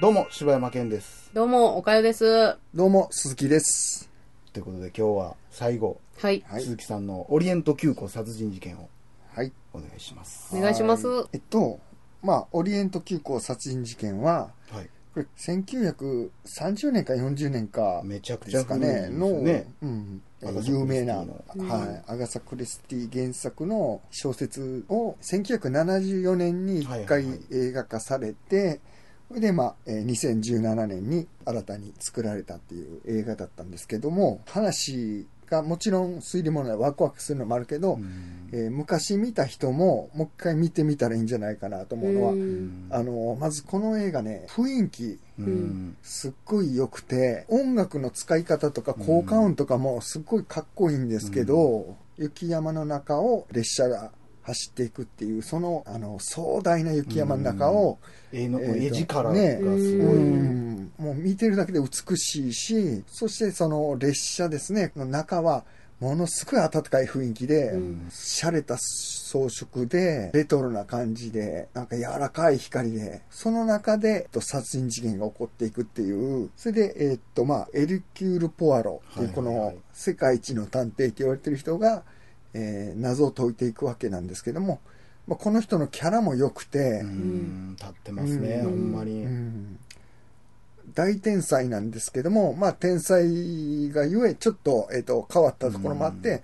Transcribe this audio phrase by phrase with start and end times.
[0.00, 1.30] どうも、柴山健です。
[1.32, 2.24] どうも、おかよです。
[2.24, 4.10] はどうも、鈴木です。
[4.52, 6.00] ということで今日は最後、
[6.30, 6.44] い。
[6.46, 8.88] はい鈴木さんのオリエント急行殺人事件を
[9.34, 9.52] はい。
[9.72, 10.54] お願いします。
[10.54, 11.06] お願いします。
[11.32, 11.80] えっと、
[12.22, 14.90] まあ、オリエント急行殺人事件は、はい。
[15.14, 21.24] これ、1930年か40年かめちゃくちゃですかね、古いですの、よねうん、有名な、は
[22.08, 28.80] い、アガサ・クリスティ原作の小説を1974年に一回映画化されて、
[29.28, 38.50] それで、まあ、えー2017年に新たに作られたっていう映画だったんですけども、話がもちろん推理物でワクワクするのもあるけど、うん。
[38.52, 42.86] えー昔見た人ももう一回見てみたらいいんじゃないかなと思うのは、うん。
[42.90, 45.96] あのまずこの映画ね雰囲気うん。
[46.02, 54.10] すっごい良くて音楽の使い方とか効果音とかもすっごいかっこいいんですけど、雪山の中を列車が
[54.42, 57.98] 走っていくっていうそのあの壮大な雪山の中を、
[58.32, 60.69] 絵の、えーと絵力がねすごい。
[61.00, 65.64] うんもう見てるだけで美しいしそしてその列車ですねの中は
[66.00, 68.08] ものすごい温かい雰囲気で、うん。
[68.10, 82.02] 洒落た装飾でレトロな感じでなんか柔らかい光でその中でえっと殺人事件が起こっていくっていうそれでえっとまあエルキュール・ポアロっていうこの世界一の探偵って言われてる人が、
[82.54, 84.80] えー謎を解いていくわけなんですけども、
[85.28, 88.70] まあ、この人のキャラも良くて、うん、立ってますね、うん。
[88.70, 89.22] ほんまに。
[89.24, 89.78] うん
[90.94, 93.22] 大天才なんですけども、まあ、天才
[93.90, 96.40] がゆえ、ちょっと、えっ、と、変わったところもあって、うん。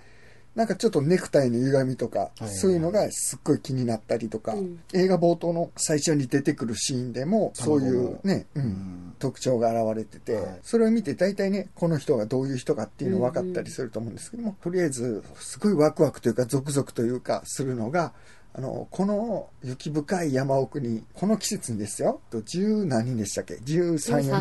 [0.57, 2.55] なんかちょっとネクタイの歪みとか、いはい。
[2.55, 4.81] そういうのがすっごい気になったりとか、うん。
[4.95, 9.17] 映画冒頭の最初に出てくるシーンでも、そういうね、うんうん。
[9.19, 10.59] 特徴が現れてて、はい。
[10.63, 18.13] それを見て大体ね、この人がどういう人かっていうの分かったりすると思うんですけども、とりあえず、すごいワクワクというか、ゾクゾクというか、するのが、
[18.59, 24.39] あの、この雪深い山奥に、この季節にですよ、と十何人でしたっけ ?13 4人か。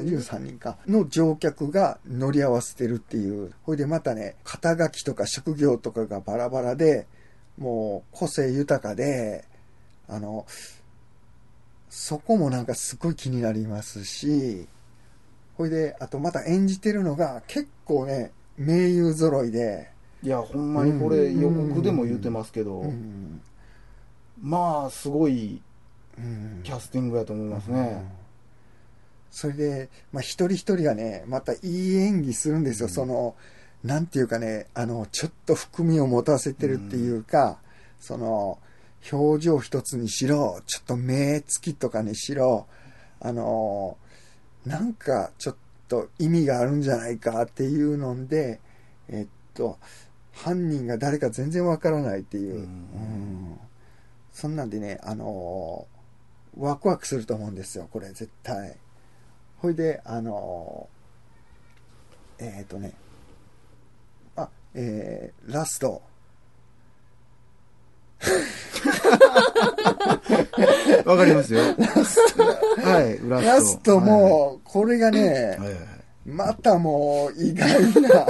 [0.00, 0.78] 13 13人か。
[0.86, 3.52] の乗客が乗り合わせてるっていう。
[3.64, 7.06] ほいでまたね、肩書きとか職業とかがバラバラで、
[7.58, 9.44] もう個性豊かで、
[10.08, 10.46] あの、
[11.90, 14.66] そこもなんかすごい気になりますし、
[15.58, 19.90] ほいで、あとまた演じてるのが結構ね、名優揃いで、
[20.22, 23.42] いや、ほんまにこれうん予告でも言ってますけど、うん
[24.40, 25.60] まあ、すごい
[26.18, 26.60] うん。
[26.64, 28.04] キャスティングやと思いますね。
[29.30, 32.88] それで、まあ、一人一人がね、またいい演技するんですよ。
[32.88, 32.92] うん。
[32.92, 33.36] その、
[33.84, 37.58] なんていうかね、あの、ちょっと含みを持たせてるっていうか、
[38.00, 38.58] その、
[39.12, 42.66] 表情一つにしろ、ちょっと目つきとかにしろ、
[43.20, 43.96] あの、
[44.66, 45.56] なんかちょっ
[45.88, 48.60] と意味があるんじゃないかっていうので、
[49.08, 49.78] えっと、
[50.32, 52.62] 犯人が誰か全然わからないっていう、うん。
[52.62, 53.37] うん
[54.38, 55.88] そんなんでね、あの
[56.56, 58.76] ワクワクすると思うんですよ、これ絶対。
[59.56, 60.88] ほいで、あの
[62.38, 62.92] えっ、とね、
[64.36, 66.02] あ、えー、ラスト。
[71.04, 71.60] わかりますよ。
[71.60, 73.44] はい、ラスト。
[73.44, 75.98] ラストも、これがね、はい、はいはい
[76.28, 78.26] またもう意外な、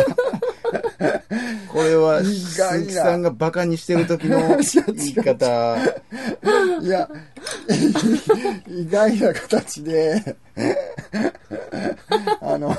[1.79, 5.77] これは、鈴木さんがバカにしてる時の 言い方。
[6.83, 7.09] いや、
[8.67, 10.37] 意外な形で、
[12.41, 12.75] あの、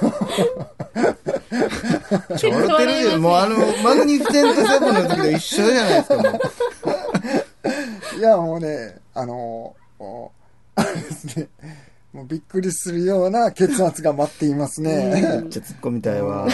[2.38, 3.20] ちょろてるよ。
[3.20, 6.40] もうあの、マグニフィセントセブンの時と一緒じゃないですか、も
[8.18, 8.20] う。
[8.20, 9.76] いや、もうね、あの、
[10.76, 11.48] あれですね、
[12.12, 15.22] もうびっくりするような結末が待っていますめね。
[15.46, 16.48] っちゃ突っ込みたいわ。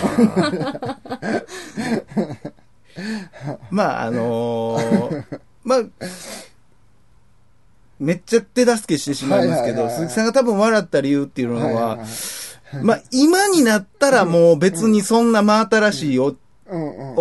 [3.69, 5.79] まあ、あのー まあ、
[7.99, 11.97] めっちゃ手助けしてしまいますけど、鈴木さんが多分笑った理由っていうのは、はいはい
[12.77, 16.35] はいまあ、今になったらもう別にそんな真新しいオ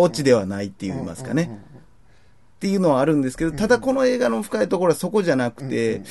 [0.09, 1.61] チではないって言いますかね。
[2.55, 6.01] っていうのはあるんですけど、ただこの映画の深いところはそこじゃなくて、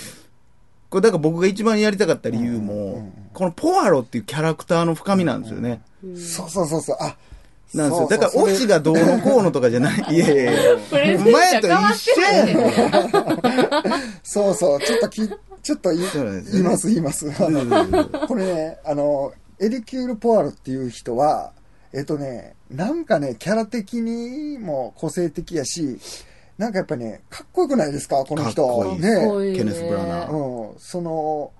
[0.91, 5.83] これだから僕が一番やりたかった理由も、このポアロっていうキャラクターの深みなんですよね。
[6.17, 7.17] そうそうそうそう、あ、
[7.73, 8.09] なんですよ。
[8.09, 10.05] だから、オチがどうのこうのとかじゃない。
[10.15, 10.79] いやいやいや。
[11.19, 11.73] 前と一
[12.13, 12.47] 緒や。
[14.23, 15.29] そうそう、ちょっとき、
[15.63, 17.31] ちょっと言います、言います。
[18.29, 21.53] これね、あの、エリキュール・ポアロっていう人は、
[21.93, 25.99] えっとね、なんかね、キャラ的にも個性的やし、
[26.59, 28.67] なんかやっぱね、かっこよくないですか、この人。
[28.67, 28.77] かっ。
[28.77, 30.31] こいいねケネス・ブラナー。
[30.31, 31.53] うん、その、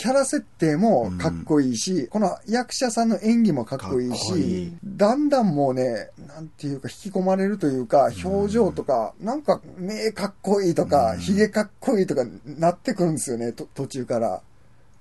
[0.00, 14.40] キャラ設定もかっこいいし、この役者さんの演技もかっこいいしい、だんだんもうね、なんていうか引き込まれるというか、表情とか、なんか目かっこいいとか、うん髭かっこいいとかなってくるんですよね、と途中から。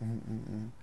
[0.01, 0.74] うんうんうん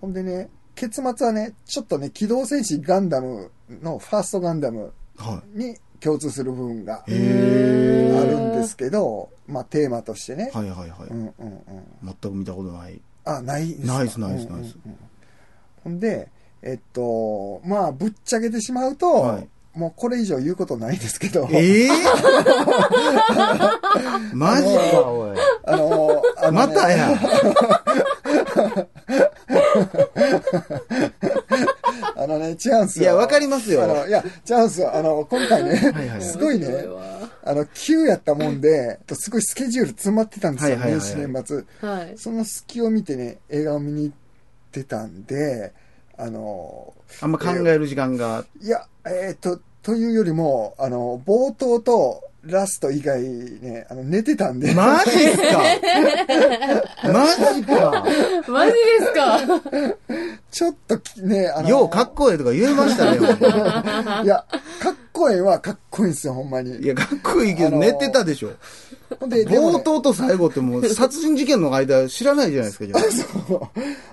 [0.00, 10.50] ほんでね、結末はね、ちょっとね、機動戦士ガンダムのファーストガンダムはに共通する部分があるんですけど、まあテーマとしてね。
[10.52, 11.08] はいはいはい。
[11.10, 11.62] うんうんうん。
[12.02, 13.00] 全く見たことない。
[13.24, 13.92] あ、ないですか？
[13.94, 14.98] ないですないですないですうんうんうん
[15.84, 16.28] ほんで、
[16.62, 21.88] えっと、まあ、ぶっちゃけてしまうと、はいもうこれ以上言うことないですけど、ええ
[24.34, 24.64] マジ？
[24.66, 24.72] か、
[25.06, 25.38] おい。
[25.64, 27.08] あの、あのねまたや。
[32.16, 33.02] あのね、違うんすよ。
[33.02, 33.84] いや、わかりますよ。
[33.84, 34.94] あの、いや、違うんすよ。
[34.94, 36.66] あの、今回ね、はいはいすごいね
[37.44, 41.64] あの、急やったもんで、すごいスケジュール詰まってたんですよ、年始年末。
[41.80, 42.14] はい。
[42.16, 44.14] その隙を見てね、映画を見に行っ
[44.70, 45.72] てたんで、
[46.16, 48.44] あの、あんま考える時間が。
[48.60, 55.62] いや、えっ、と、というよりも、あの、冒頭とラスト以外ね、あの、寝てたんで、マジっすか？
[57.12, 58.04] マジか？
[58.48, 59.40] マジですか？
[60.50, 63.18] ちょっときね、あの、ようかっこええとか言えましたね、
[64.24, 64.44] いや、
[64.80, 66.76] かっこええはかっこいいんですよ、ほんまに。
[66.82, 68.50] いや、かっこいいけど、寝てたでしょ。
[69.20, 72.96] ほんで、冒頭と最後ってもう、殺人事件の間知らないじゃないですか、じゃ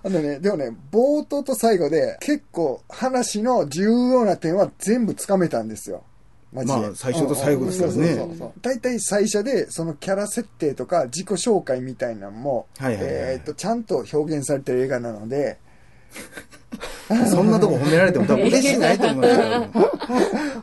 [0.03, 6.03] あ のね、でもね、冒頭と最後で結構話の重要な点は全部つかめたんですよ。
[6.51, 6.65] まあ
[6.95, 8.17] 最初と最後ですからね
[8.63, 15.68] 大体最初でそのキャラ設定とか自己紹介みたいなのも、えっと、ちゃんと表現されてる映画なので、あ。
[17.29, 19.67] そんなとこ褒められても多分 嬉しいないと思いますよ。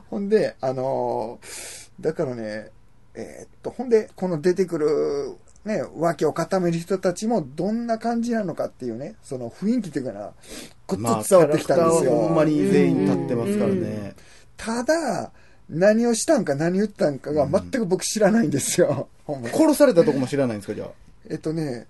[0.11, 2.69] ほんで、あのーだからね、
[3.15, 4.87] えーっと、ほんで、この出てくる、
[5.65, 10.31] ね、脇を固める人たちもどんな感じなのかっていうね、その雰囲気っていうかな、
[10.87, 11.87] ぐっまあ、と伝わってきたんですよ。
[11.87, 14.15] キャラクターはほんまに全員立ってますからね。
[14.59, 15.33] ただ、
[15.71, 19.09] 何をしたんか何言ったんかが全く僕知らないんですよ。
[19.25, 20.89] ほん殺されたとこも知らないんですか、じゃあ？
[21.31, 21.87] えっとね、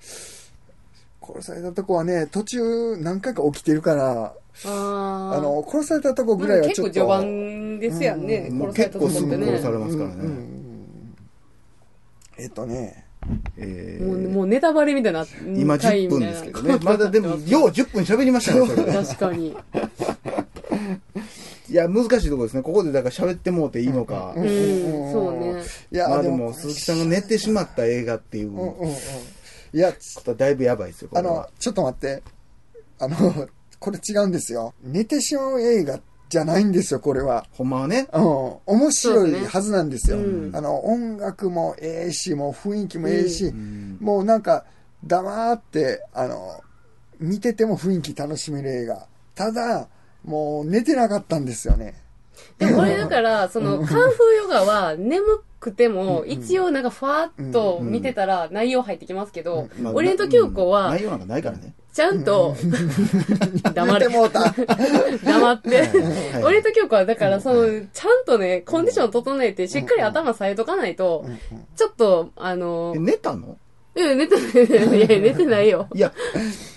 [1.27, 4.33] 殺されたとこはね、途中何回か起きてるから、
[4.65, 6.95] あーあの、殺されたとこぐまあらいはちょっと。
[6.95, 8.49] 結構序盤ですやんね。
[8.51, 9.71] もう殺されたとこってね結構すぐ殺さ。
[9.71, 10.29] れますからうんうんうね。
[10.29, 11.17] ん
[12.39, 13.05] えっとね、
[13.57, 15.27] えもう、ーもうネタバレみたいな。
[15.57, 16.79] 今10分ですけどね。
[16.83, 19.57] まだでも、 よう10分喋りましたね、確かに。
[21.69, 22.63] いや、難しいところですね。
[22.63, 24.33] ここでだから喋ってもうていいのか。
[24.37, 24.45] うん、
[25.13, 25.63] そうね。
[25.91, 28.97] いや、まあでも、鈴木さんが寝てしまった映画っていうこうんうんうん。
[29.77, 29.93] いや、
[30.25, 32.23] とはだいぶやばいですよ、こあのれは。、ちょっと待って。
[32.99, 34.73] あの、 これ違うんですよ。
[34.83, 36.01] 寝てしまう映画
[36.31, 37.45] じゃないんですよ、これは。
[37.53, 38.09] ほんまはね。
[38.11, 38.23] うん、
[38.65, 40.17] 面白いはずなんですよ。
[40.17, 44.65] そうですねあの、音楽もええし、もう雰囲気もええし、んもうなんか、
[45.05, 46.63] 黙って、あの、
[47.21, 49.07] 見てても雰囲気楽しめる映画。
[49.35, 49.89] ただ、
[50.25, 52.03] もう寝てなかったんですよね。
[52.59, 53.97] でもこれだから、その、カンフー
[54.43, 55.21] ヨガは眠
[55.67, 60.71] くても、一応なんかファーっと見てたら内容入ってきますけど、まあオリエント急行うん。
[60.71, 61.75] は内、容なんかないからね。
[61.93, 62.55] ちゃんと、
[63.75, 64.09] 黙れ。
[64.09, 65.77] 黙って。
[65.79, 71.25] はいオリエント急行は、だから、その、ちゃんとね、コンディション整えて、しっかり頭さえとかないと、
[71.75, 73.59] ちょっと、あのえ、、寝たの？
[73.97, 74.99] いや、寝てない。
[74.99, 75.89] いや、寝てないよ。
[75.95, 76.13] いや、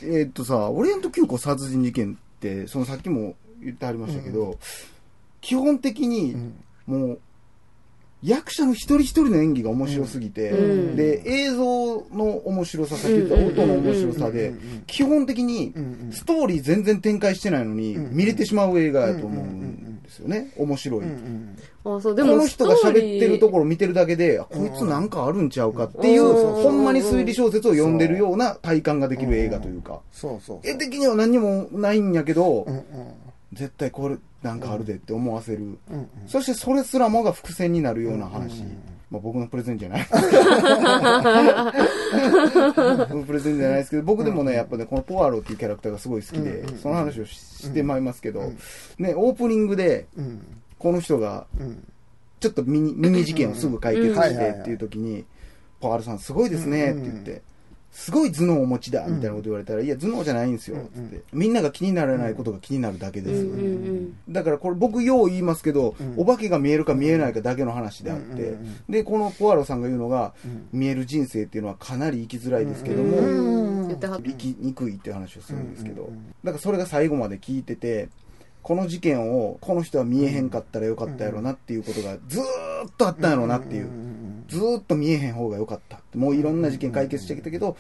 [0.04, 4.58] えーっとさ、オリエント急行殺人事件って、そのさっきも言ってありましたけど、
[5.42, 6.36] 基本的に、
[6.86, 7.20] もう、
[8.22, 10.96] 役者の一人一人の演技が面白すぎて、うん。
[10.96, 11.66] で、映像
[12.12, 14.54] の面白さ、さっき言った音の面白さで、
[14.88, 15.74] 基本的に
[16.12, 18.16] ストーリー全然展開してないのに、うん。
[18.16, 20.52] 見れてしまう映画やと思うんですよね。
[20.58, 21.04] 面白い。
[21.86, 23.60] あ、そう、でも、この人が喋ってるところ。
[23.60, 26.64] ろ見てるだけで、あこいつなんかあるんちゃうかっていう、うん。
[26.64, 30.46] ほんまに推理小説を読んでるような体感ができる映画というか、そう。
[30.46, 30.60] そう。
[30.64, 32.68] 絵的には何にもないんやけど
[33.54, 35.60] 絶対これなんかあるでって思わせる。
[35.60, 36.10] うんうん。
[36.28, 38.64] そしてそれすらもが伏線になるような話。
[39.10, 40.08] まあ僕のプレゼンじゃない。
[40.10, 40.22] 僕
[43.16, 48.52] のプレゼンじゃないですけど、僕でもね、やっぱね、このポアロっていうキャラクターがすごい好きで、その話をししてまいりますけど、
[49.00, 50.62] ね、オープニングで、うん。
[50.78, 51.88] この人が、うん。
[52.40, 54.16] ちょっとミニミニ事件をすぐ解決うん。
[54.16, 55.26] してっていう時に、
[55.82, 57.42] ポアロさんすごいですねって言って、
[58.00, 63.42] すごい頭脳をお持ちだみたいなこと言われたら、いや、頭脳じゃないんですよってって、みんなが気にならないことが気になるだけです。
[63.42, 64.14] うんうん。
[64.30, 66.14] だからこれ僕よう言いますけど、うん。
[66.16, 70.70] お化けが見えるか見えないかだけの話であって、うんうんうんで、このポアロさんが言うのが、うん。
[70.72, 76.26] 見える人生っていうのはかなり生きづらいですけども、生きにくいっていう話をするんですけど、うんうんうん。
[76.46, 78.08] だからそれが最後まで聞いてて、
[78.62, 82.44] この事件をこの人は見えへんかったらよかったやろなっていうことがずー
[82.88, 83.90] っとあったんやろなっていう。
[84.50, 86.02] ずーっと見えへん方がよかった。
[86.16, 87.78] もういろんな事件解決してきたけど、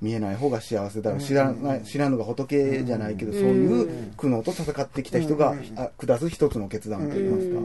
[0.00, 7.60] 見えない方が幸せだろう知らない知らぬが仏じゃないけど、そういう苦悩と戦ってきた人が、あ下す一つの決断といいますか、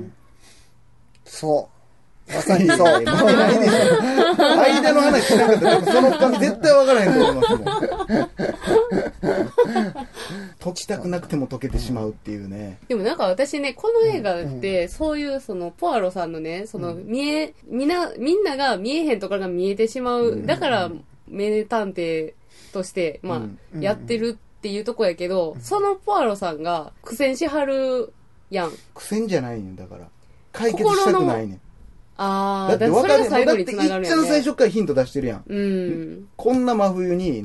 [1.26, 1.70] そ
[2.30, 2.34] う。
[2.34, 2.78] まさにそう。
[2.78, 3.18] ないでしょ
[4.62, 7.66] 間の話しなかったらその深み絶対分からへんと思いますもん
[10.60, 12.80] 解きたくなくても解けてしまうっていうね。
[12.88, 20.44] でもなんか私ね、この映画って、そういうその、ポアロさんのね、その、見え、みんな、みんなが見えへんところが見えてしまう。
[20.46, 20.92] だから、
[21.28, 22.34] 名探偵
[22.74, 23.60] として、まうん。
[23.78, 28.14] あ、やってるっていうとこやけど、そのポアロさんが苦戦しはる
[28.50, 28.72] やん。
[28.94, 30.08] 苦戦じゃないねんだから。
[30.52, 31.62] 解決したくないねん。
[32.18, 34.08] あー、だって分かる最後に繋がるやん、ね。
[34.08, 35.44] いっちゃん最初からヒント出してるやん。
[35.48, 36.28] うん。
[36.36, 37.44] こんな真冬に っ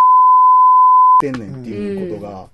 [1.19, 2.49] てんねんっていうことが、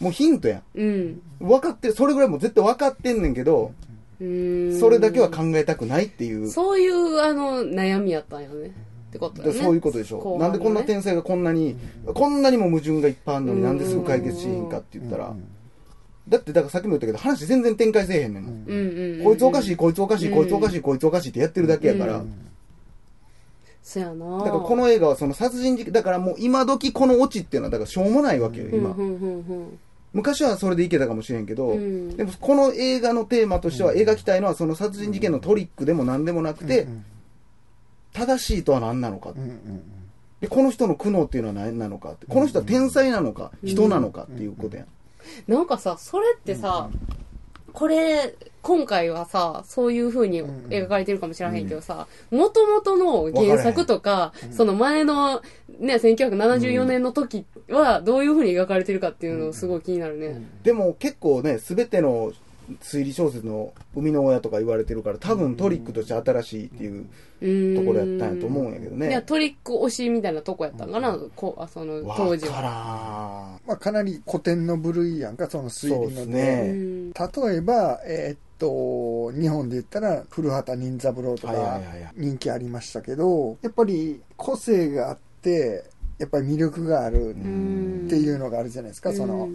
[0.00, 1.22] もうヒントやんうん。
[1.38, 3.72] 分かってるそれぐらいもう絶対分かってんねんけど、
[4.20, 4.78] うん。
[4.78, 8.66] それだけは考えたくないっていうそういう、あの、悩みやったんやね。
[8.68, 8.70] っ
[9.12, 9.60] てことだよね。
[9.60, 15.34] そういうことでしょ、ねなんでこんな天才がこんなに、こんなにも矛盾がいっぱいあるのになんですぐ解決しへんかって言ったら、
[16.28, 19.22] だってだからさっきも言ったけど話全然展開せえへんねん。
[19.22, 19.76] こいつおかしいい。
[19.76, 22.24] こいつおかしい、うんこいつおかしいこいつおかしいってやってるだけやから、
[23.84, 24.38] そやな。
[24.38, 29.78] だからこの映画はその殺人事件だからもう今時このオチっていうのはだからしょうもないわけよ今、うんうんうんうん。
[30.14, 32.16] 昔はそれでいけたかもしれんけど、うん。
[32.16, 36.88] でもこの映画のテーマとしては描きたいのはその殺人事件のトリックでも何でもなくて、
[38.14, 39.82] 正しいとは何なのか、うんうん
[40.40, 44.86] でこの人の苦悩っていうのは何なのかってこの人は天才なのか、人なのかっていうことやん、
[45.46, 46.90] なんかさ、それってさ、
[47.74, 55.42] これ、今回はさ、そういう風に描かれてるかもしれへんけどさ、元々の原作とか、その前の、
[55.80, 60.40] ね、1974年の時は、どういう風に描かれてるかっていうのすごい気になるね。
[60.62, 62.32] でも結構ね全ての
[62.80, 67.06] 推理小説の生みの親とか言われてるから多分トリックとして新しいっていう。
[67.76, 69.08] ところやったんやと思うんやけどね。
[69.08, 72.52] いや、トリック推しみたいなとこやったんかな、こうあその、わ当時は。
[72.52, 81.80] かまあ、かなり古典の部類やんか、その推理のですねうん例えば、えーっと、日本で言ったら、古畑任三郎とか
[82.16, 85.84] 人気ありましたけど、やっぱり個性があって、
[86.18, 89.48] やっぱり魅力があるうんっていうのがあるじゃないですか、その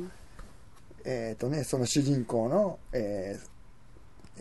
[1.10, 3.48] う、んえーっとね、その主人公の、えー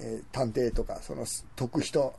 [0.01, 1.25] えー探偵とか、その
[1.57, 2.15] 解く人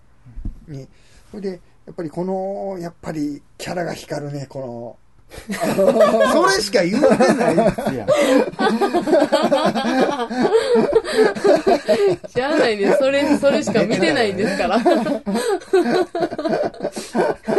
[0.68, 0.88] に、
[1.32, 1.50] それで、
[1.86, 4.98] やっぱりこの、やっぱりキャラが光るね、この、
[6.34, 8.08] それしか言うてないですやん
[12.34, 12.96] 知らないね。
[13.00, 14.78] それ、それしか見てないんですから。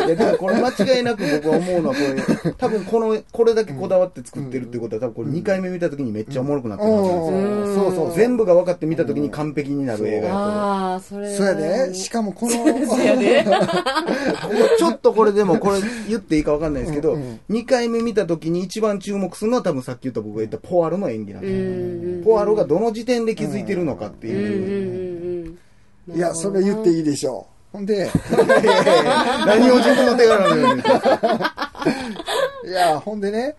[0.07, 7.41] いやでもこれ間違いなく僕は思うのはこれ多分このこれだけこだわって作ってるってことは多分これ2回目見た時にめっちゃおもろくなってるはずなんですよう
[7.73, 7.75] ん。
[7.75, 11.35] そうそう、全部が分かって見た時に完璧になる映画やああ、それ。
[11.35, 12.51] そうやで、しかもこの、
[14.79, 15.79] ちょっとこれでもこれ
[16.09, 17.41] 言っていいか分かんないですけどうんうん。
[17.51, 22.25] 2回目見た時に一番注目するのは多分さっき言った僕が言ったポアロの演技なんうです。
[22.25, 24.33] ポアロがどの時点で気づいてるのかってう。
[24.33, 25.59] んうんいううん
[26.11, 26.17] うん。
[26.17, 27.77] いや、それ言っていいでしょう。
[27.77, 28.11] ほんで、
[29.47, 30.83] 何を自分の手柄のように
[32.69, 33.55] いや、ほんでね、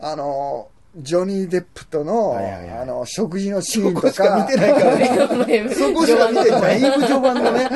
[0.00, 0.68] あの、
[0.98, 2.70] ジョニー・デップとの、はいはいはい。
[2.80, 5.68] あの、食事のシーそンことしか見かて、ないからね。
[5.74, 6.80] そこしか見てない。
[6.80, 7.68] だいぶ序盤のね。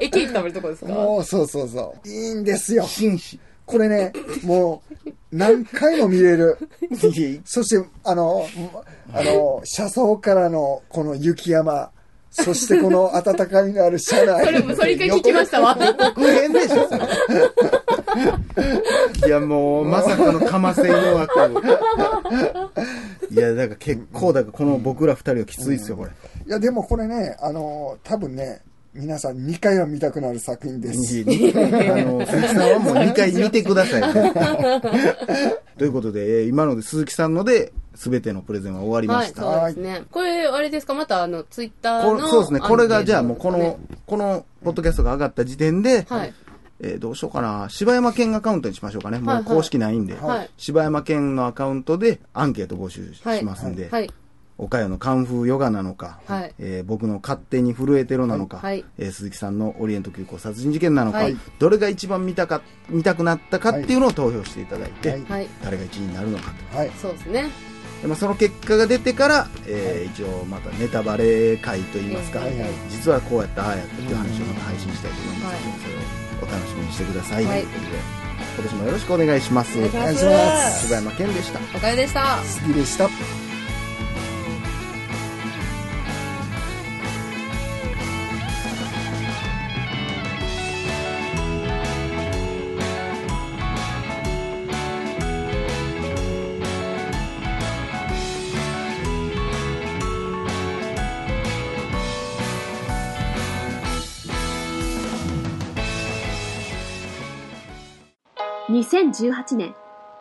[0.00, 0.92] え、ケーキ食べるとこですか？
[0.92, 2.08] もう、そうそうそう。
[2.08, 2.84] いいんですよ。
[2.84, 3.38] 紳士。
[3.66, 4.12] これね、
[4.44, 4.91] もう、
[5.32, 6.58] 何回も見れる。
[7.44, 8.46] そして、あの、
[9.12, 11.90] あの、車窓からのこの雪山、
[12.30, 14.44] そしてこの温かみのある車内。
[14.44, 15.76] それも、それ一回聞きましたわ。
[16.14, 17.06] 国変でしょ、それ。
[19.26, 21.40] いや、もう、まさかのかませの枠。
[23.30, 26.10] いや、だから結構、だからこの僕ら二人はきついっすよ、これ。
[26.46, 28.60] いや、でもこれね、あの、多分ね、
[28.94, 30.98] 皆さん2回は見たくなる作品です。
[30.98, 31.24] あ
[32.04, 34.02] の、鈴木さんはもう2回見てください。
[35.78, 39.42] ということで、えー今ので鈴木さんので、すべてのプレゼンは終わりまはい、した。
[39.42, 40.02] そうですね。
[40.10, 40.92] これ、あれですか？
[40.92, 42.16] また、あの、ツイッターの。
[42.18, 42.60] これそうですね。
[42.60, 46.34] これが、じゃあもうこのアンケート、この、ポッドキャストが上がった時点で、はい。
[46.80, 47.68] えーどうしようかな。
[47.70, 49.18] 柴山県アカウントにしましょうかね。
[49.20, 50.14] もはいうはい公式ないんで。
[50.20, 53.42] はい柴山県のアカウントでアンケート募集しはい。
[53.44, 54.10] ますんで、はい。
[54.62, 56.54] 岡山のカンフーヨガなのか、はい。
[56.58, 58.84] えー僕の勝手に震えてるなのか、はい。
[58.96, 61.36] えー鈴木さんのオリエント急行殺人事件なのか、はい。
[61.58, 65.18] どれが一番見たか、見たくなったかっていうのを投票していただいて。
[65.62, 66.78] 誰が1位になるのかと。
[66.78, 66.90] はい。
[67.00, 67.50] そうですね。
[68.02, 72.40] でまあ、その結果が出てから、えー一応またネタバレ会といいますか、
[72.88, 75.98] 実はこうやったああやったっていう話をまた配信したいと思いますので、それを
[76.42, 77.62] お楽しみにしてください、はい。
[77.62, 78.22] ということで
[78.54, 79.78] 今年もよろしくお願いします。
[79.78, 80.30] お願いしま
[80.70, 80.86] す。
[80.86, 81.60] 柴山健でした。
[81.76, 82.38] おかげでした。
[82.38, 83.41] 好きでした。
[108.72, 109.74] 2018年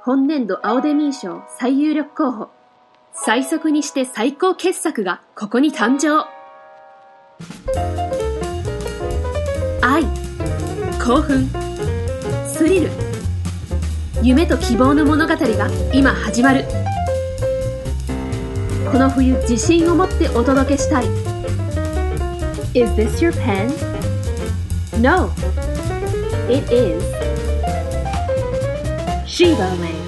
[0.03, 2.49] 本年度アオデミー賞最有力候補。
[3.13, 6.27] 最速にして最高傑作がここに誕生。
[9.81, 10.03] 愛
[10.99, 11.49] 興奮
[12.45, 12.89] スリル。
[14.21, 16.65] 夢と希望の物語が今始まる。
[18.91, 21.05] この冬自信を持ってお届けしたい。
[22.73, 23.69] Is this your pen?
[25.01, 25.31] No.
[26.49, 27.10] It is
[29.31, 30.00] Shiva Land.